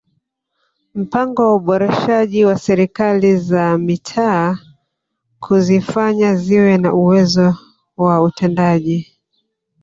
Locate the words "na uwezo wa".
6.77-8.21